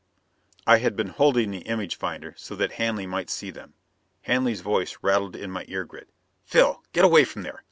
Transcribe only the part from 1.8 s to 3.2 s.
finder so that Hanley